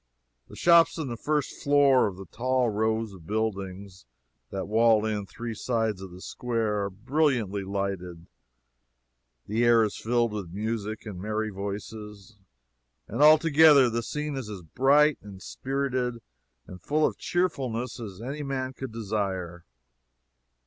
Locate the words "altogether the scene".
13.21-14.35